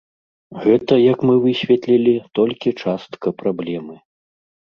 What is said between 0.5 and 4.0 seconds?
Гэта, як мы высветлілі, толькі частка праблемы.